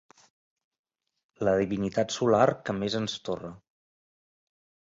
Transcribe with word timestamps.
La 1.49 1.53
divinitat 1.59 2.17
solar 2.17 2.47
que 2.65 2.77
més 2.81 2.99
ens 3.03 3.19
torra. 3.29 3.53